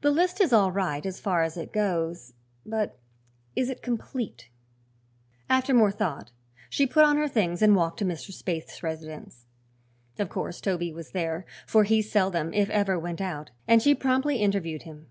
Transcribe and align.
"The 0.00 0.10
list 0.10 0.40
is 0.40 0.52
all 0.52 0.72
right, 0.72 1.06
as 1.06 1.20
far 1.20 1.44
as 1.44 1.56
it 1.56 1.72
goes; 1.72 2.34
but 2.66 2.98
is 3.54 3.70
it 3.70 3.82
complete?" 3.82 4.48
After 5.48 5.72
more 5.72 5.92
thought 5.92 6.32
she 6.68 6.88
put 6.88 7.04
on 7.04 7.16
her 7.16 7.28
things 7.28 7.62
and 7.62 7.76
walked 7.76 8.00
to 8.00 8.04
Mr. 8.04 8.32
Spaythe's 8.32 8.82
residence. 8.82 9.46
Of 10.18 10.28
course 10.28 10.60
Toby 10.60 10.92
was 10.92 11.12
there, 11.12 11.46
for 11.68 11.84
he 11.84 12.02
seldom 12.02 12.52
if 12.52 12.68
ever 12.70 12.98
went 12.98 13.20
out, 13.20 13.52
and 13.68 13.80
she 13.80 13.94
promptly 13.94 14.38
interviewed 14.38 14.82
him. 14.82 15.06